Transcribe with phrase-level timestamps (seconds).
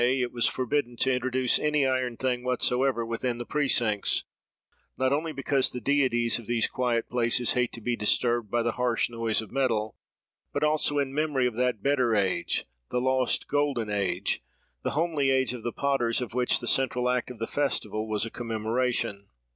[0.03, 4.23] it was forbidden to introduce any iron thing whatsoever within the precincts;
[4.97, 8.71] not only because the deities of these quiet places hate to be disturbed by the
[8.71, 9.95] harsh noise of metal,
[10.51, 15.71] but also in memory of that better age—the lost Golden Age—the homely age of the
[15.71, 19.27] potters, of which the central act of the festival was a commemoration.